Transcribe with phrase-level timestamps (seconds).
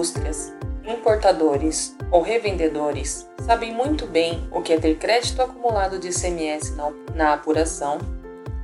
[0.00, 0.52] indústrias,
[0.86, 6.74] importadores ou revendedores sabem muito bem o que é ter crédito acumulado de ICMS
[7.14, 7.98] na apuração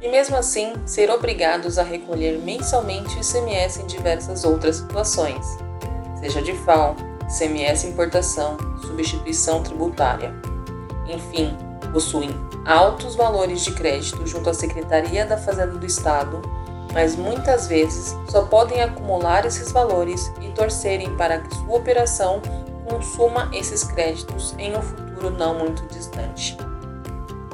[0.00, 5.46] e, mesmo assim, ser obrigados a recolher mensalmente o ICMS em diversas outras situações,
[6.20, 6.96] seja de FAO,
[7.28, 10.32] ICMS importação, substituição tributária.
[11.06, 11.54] Enfim,
[11.92, 12.30] possuem
[12.64, 16.40] altos valores de crédito junto à Secretaria da Fazenda do Estado,
[16.92, 22.40] mas muitas vezes só podem acumular esses valores e torcerem para que sua operação
[22.88, 26.56] consuma esses créditos em um futuro não muito distante.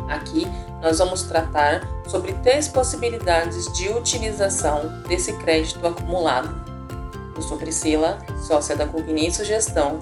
[0.08, 0.46] Aqui
[0.80, 6.54] nós vamos tratar sobre três possibilidades de utilização desse crédito acumulado.
[7.34, 10.00] Eu sou Priscila, sócia da Cognizo Gestão,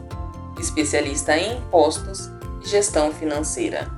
[0.59, 2.31] especialista em impostos
[2.63, 3.89] e gestão financeira.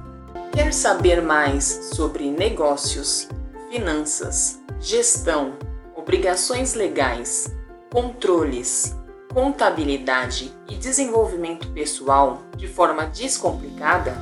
[0.53, 3.29] Quer saber mais sobre negócios,
[3.71, 5.55] finanças, gestão,
[5.95, 7.55] obrigações legais,
[7.93, 8.97] controles,
[9.33, 14.13] contabilidade e desenvolvimento pessoal de forma descomplicada?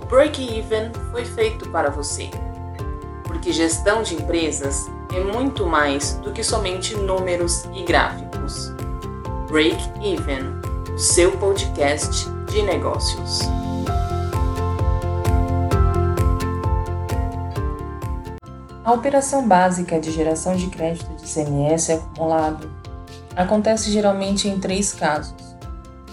[0.00, 2.30] O Break Even foi feito para você.
[3.24, 8.72] Porque gestão de empresas é muito mais do que somente números e gráficos.
[9.48, 13.40] Break Even, o seu podcast de negócios.
[18.82, 22.70] A operação básica de geração de crédito de CMS acumulado
[23.36, 25.54] acontece geralmente em três casos.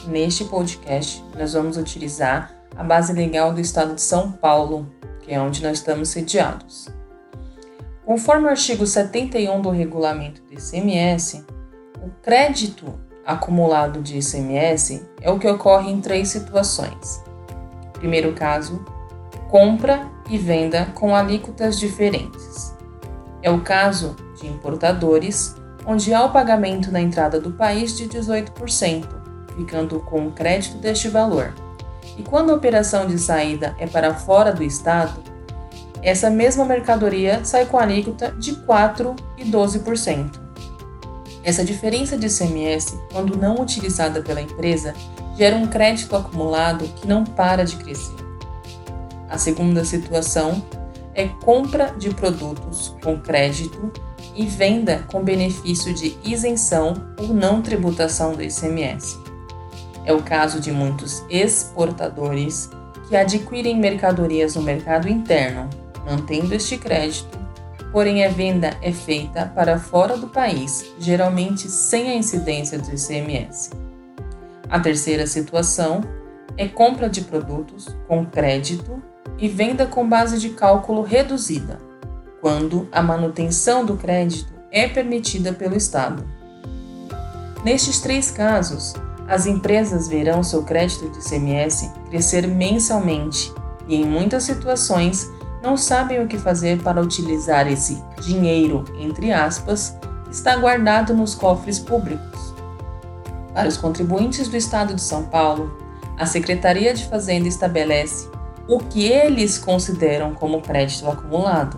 [0.05, 4.85] Neste podcast, nós vamos utilizar a base legal do Estado de São Paulo,
[5.21, 6.89] que é onde nós estamos sediados.
[8.05, 11.45] Conforme o artigo 71 do regulamento do ICMS,
[12.01, 17.23] o crédito acumulado de ICMS é o que ocorre em três situações.
[17.93, 18.83] Primeiro caso,
[19.49, 22.75] compra e venda com alíquotas diferentes.
[23.41, 29.07] É o caso de importadores, onde há o pagamento na entrada do país de 18%,
[29.55, 31.53] ficando com o crédito deste valor.
[32.17, 35.21] E quando a operação de saída é para fora do estado,
[36.01, 40.47] essa mesma mercadoria sai com alíquota de 4% e 12%.
[41.43, 44.93] Essa diferença de ICMS, quando não utilizada pela empresa,
[45.37, 48.26] gera um crédito acumulado que não para de crescer.
[49.29, 50.63] A segunda situação
[51.13, 53.91] é compra de produtos com crédito
[54.35, 59.17] e venda com benefício de isenção ou não tributação do ICMS.
[60.05, 62.69] É o caso de muitos exportadores
[63.09, 65.69] que adquirem mercadorias no mercado interno,
[66.05, 67.37] mantendo este crédito,
[67.91, 73.71] porém a venda é feita para fora do país, geralmente sem a incidência do ICMS.
[74.69, 76.01] A terceira situação
[76.57, 79.01] é compra de produtos com crédito
[79.37, 81.79] e venda com base de cálculo reduzida,
[82.41, 86.23] quando a manutenção do crédito é permitida pelo Estado.
[87.63, 88.93] Nestes três casos,
[89.27, 93.53] as empresas verão seu crédito de ICMS crescer mensalmente
[93.87, 95.29] e, em muitas situações,
[95.61, 101.35] não sabem o que fazer para utilizar esse dinheiro, entre aspas, que está guardado nos
[101.35, 102.53] cofres públicos.
[103.53, 105.75] Para os contribuintes do Estado de São Paulo,
[106.17, 108.29] a Secretaria de Fazenda estabelece
[108.67, 111.77] o que eles consideram como crédito acumulado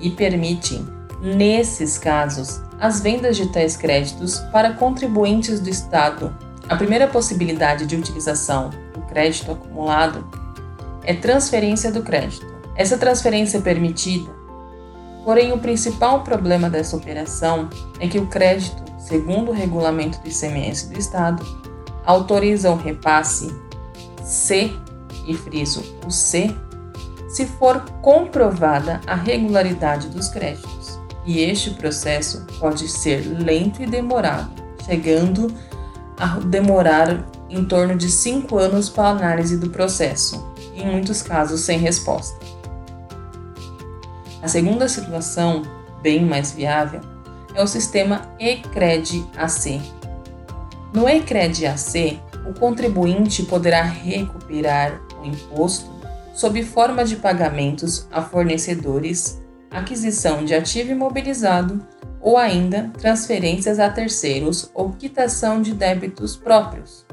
[0.00, 0.86] e permitem,
[1.20, 6.36] nesses casos, as vendas de tais créditos para contribuintes do Estado.
[6.68, 10.26] A primeira possibilidade de utilização do crédito acumulado
[11.04, 12.46] é transferência do crédito.
[12.74, 14.30] Essa transferência é permitida,
[15.24, 20.92] porém, o principal problema dessa operação é que o crédito, segundo o regulamento do ICMS
[20.92, 21.42] do Estado,
[22.04, 23.54] autoriza o repasse
[24.22, 24.72] C
[25.26, 26.54] e friso o C,
[27.28, 30.98] se for comprovada a regularidade dos créditos.
[31.24, 34.50] E este processo pode ser lento e demorado,
[34.84, 35.52] chegando
[36.18, 41.60] a demorar em torno de cinco anos para a análise do processo, em muitos casos
[41.60, 42.38] sem resposta.
[44.42, 45.62] A segunda situação,
[46.02, 47.00] bem mais viável,
[47.54, 49.80] é o sistema ECRED AC.
[50.92, 55.90] No ECRED AC, o contribuinte poderá recuperar imposto
[56.34, 61.86] sob forma de pagamentos a fornecedores, aquisição de ativo imobilizado
[62.20, 67.06] ou ainda transferências a terceiros ou quitação de débitos próprios.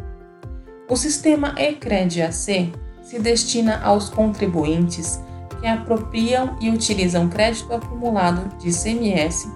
[0.89, 2.71] O sistema ECRED AC
[3.01, 5.21] se destina aos contribuintes
[5.59, 9.47] que apropriam e utilizam crédito acumulado de ICMS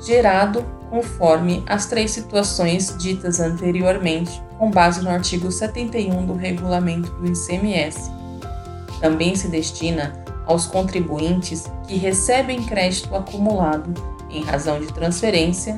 [0.00, 7.26] gerado conforme as três situações ditas anteriormente, com base no artigo 71 do regulamento do
[7.26, 8.08] ICMS.
[9.00, 13.92] Também se destina aos contribuintes que recebem crédito acumulado
[14.30, 15.76] em razão de transferência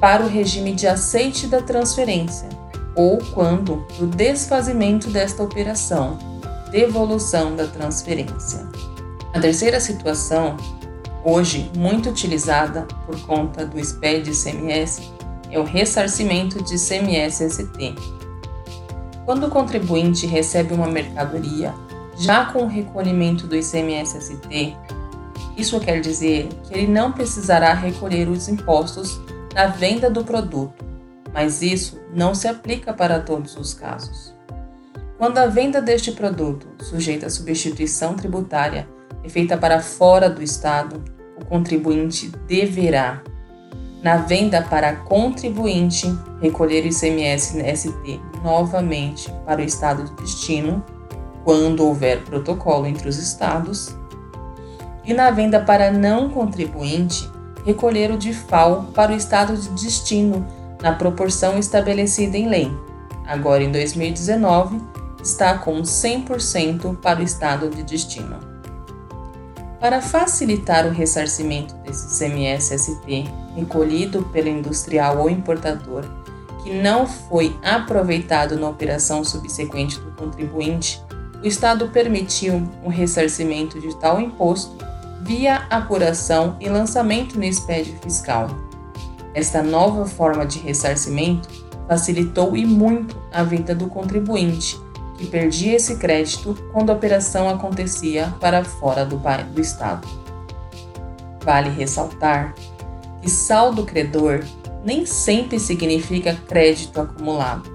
[0.00, 2.48] para o regime de aceite da transferência,
[2.96, 6.18] ou quando do desfazimento desta operação,
[6.72, 8.66] devolução da transferência.
[9.32, 10.56] A terceira situação,
[11.24, 15.15] hoje muito utilizada por conta do SPED ICMS,
[15.50, 17.94] é o ressarcimento de ICMS-ST.
[19.24, 21.74] Quando o contribuinte recebe uma mercadoria
[22.18, 24.76] já com o recolhimento do ICMS-ST,
[25.56, 29.20] isso quer dizer que ele não precisará recolher os impostos
[29.54, 30.84] na venda do produto,
[31.32, 34.34] mas isso não se aplica para todos os casos.
[35.18, 38.86] Quando a venda deste produto, sujeita à substituição tributária,
[39.24, 41.02] é feita para fora do Estado,
[41.40, 43.22] o contribuinte deverá,
[44.06, 50.80] na venda para contribuinte, recolher o ICMS-ST novamente para o Estado de destino,
[51.42, 53.96] quando houver protocolo entre os Estados,
[55.04, 57.28] e na venda para não contribuinte,
[57.64, 60.46] recolher o DIFAL para o estado de destino
[60.80, 62.70] na proporção estabelecida em lei.
[63.26, 64.80] Agora, em 2019,
[65.20, 68.55] está com 100% para o estado de destino.
[69.80, 73.24] Para facilitar o ressarcimento desse CMS-ST
[73.54, 76.04] recolhido pelo industrial ou importador
[76.62, 81.00] que não foi aproveitado na operação subsequente do contribuinte,
[81.42, 84.76] o Estado permitiu o ressarcimento de tal imposto
[85.22, 88.48] via apuração e lançamento no expédio fiscal.
[89.32, 91.48] Esta nova forma de ressarcimento
[91.86, 94.80] facilitou e muito a vida do contribuinte,
[95.16, 100.06] que perdia esse crédito quando a operação acontecia para fora do, do Estado.
[101.42, 102.54] Vale ressaltar
[103.22, 104.44] que saldo credor
[104.84, 107.74] nem sempre significa crédito acumulado.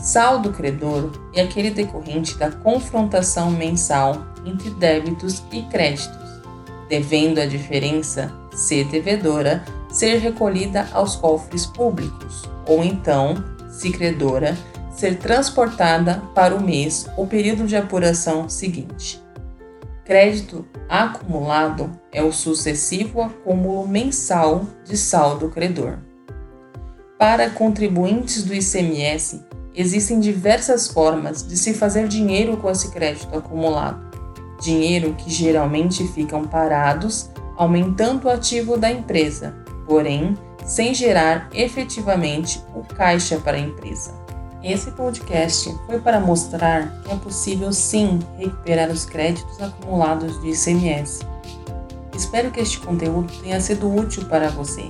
[0.00, 6.30] Saldo credor é aquele decorrente da confrontação mensal entre débitos e créditos
[6.90, 14.56] devendo a diferença ser devedora ser recolhida aos cofres públicos, ou então, se credora,
[15.00, 19.20] ser transportada para o mês ou período de apuração seguinte.
[20.04, 25.98] Crédito acumulado é o sucessivo acúmulo mensal de saldo credor.
[27.18, 29.42] Para contribuintes do ICMS,
[29.74, 34.10] existem diversas formas de se fazer dinheiro com esse crédito acumulado
[34.60, 39.54] dinheiro que geralmente ficam parados, aumentando o ativo da empresa,
[39.86, 40.36] porém
[40.66, 44.12] sem gerar efetivamente o caixa para a empresa.
[44.62, 51.26] Esse podcast foi para mostrar que é possível sim recuperar os créditos acumulados de ICMS.
[52.14, 54.86] Espero que este conteúdo tenha sido útil para você.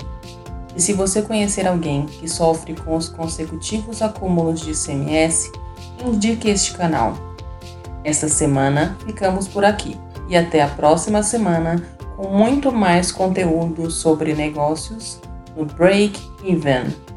[0.74, 5.52] E se você conhecer alguém que sofre com os consecutivos acúmulos de ICMS,
[6.04, 7.14] indique este canal
[8.02, 9.96] esta semana ficamos por aqui
[10.28, 11.82] e até a próxima semana
[12.16, 15.20] com muito mais conteúdo sobre negócios
[15.54, 17.09] no Break Even.